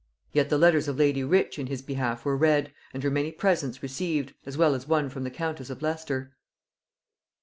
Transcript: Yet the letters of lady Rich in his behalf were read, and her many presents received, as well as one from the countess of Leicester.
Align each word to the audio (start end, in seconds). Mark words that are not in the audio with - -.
Yet 0.31 0.49
the 0.49 0.57
letters 0.57 0.87
of 0.87 0.97
lady 0.97 1.23
Rich 1.23 1.59
in 1.59 1.67
his 1.67 1.83
behalf 1.83 2.25
were 2.25 2.35
read, 2.35 2.73
and 2.91 3.03
her 3.03 3.11
many 3.11 3.31
presents 3.31 3.83
received, 3.83 4.33
as 4.47 4.57
well 4.57 4.73
as 4.73 4.87
one 4.87 5.11
from 5.11 5.23
the 5.25 5.29
countess 5.29 5.69
of 5.69 5.83
Leicester. 5.83 6.35